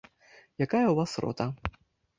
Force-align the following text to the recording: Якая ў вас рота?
Якая 0.65 0.83
ў 0.89 0.95
вас 1.03 1.11
рота? 1.27 1.47